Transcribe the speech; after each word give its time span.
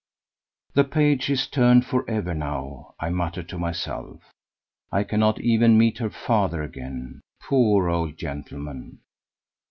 The 0.73 0.83
page 0.83 1.29
is 1.29 1.45
turned 1.45 1.85
for 1.85 2.09
ever 2.09 2.33
now, 2.33 2.95
I 2.99 3.09
muttered 3.11 3.47
to 3.49 3.59
myself. 3.59 4.33
I 4.91 5.03
cannot 5.03 5.39
even 5.39 5.77
meet 5.77 5.99
her 5.99 6.09
father 6.09 6.63
again. 6.63 7.21
Poor 7.43 7.87
old 7.87 8.17
gentleman! 8.17 8.97